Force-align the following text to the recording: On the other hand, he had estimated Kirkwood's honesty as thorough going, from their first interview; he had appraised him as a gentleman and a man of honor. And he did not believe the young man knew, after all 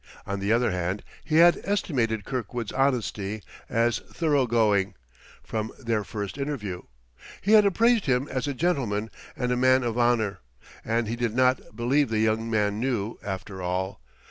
On 0.25 0.39
the 0.39 0.51
other 0.51 0.71
hand, 0.71 1.03
he 1.23 1.35
had 1.35 1.61
estimated 1.63 2.25
Kirkwood's 2.25 2.71
honesty 2.71 3.43
as 3.69 3.99
thorough 3.99 4.47
going, 4.47 4.95
from 5.43 5.71
their 5.77 6.03
first 6.03 6.39
interview; 6.39 6.81
he 7.39 7.51
had 7.51 7.67
appraised 7.67 8.07
him 8.07 8.27
as 8.27 8.47
a 8.47 8.55
gentleman 8.55 9.11
and 9.37 9.51
a 9.51 9.55
man 9.55 9.83
of 9.83 9.99
honor. 9.99 10.39
And 10.83 11.07
he 11.07 11.15
did 11.15 11.35
not 11.35 11.75
believe 11.75 12.09
the 12.09 12.17
young 12.17 12.49
man 12.49 12.79
knew, 12.79 13.19
after 13.23 13.61
all 13.61 14.01